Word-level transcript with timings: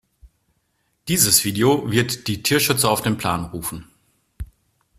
Dieses 1.09 1.45
Video 1.45 1.91
wird 1.91 2.25
die 2.27 2.41
Tierschützer 2.41 2.89
auf 2.89 3.03
den 3.03 3.19
Plan 3.19 3.45
rufen. 3.45 3.85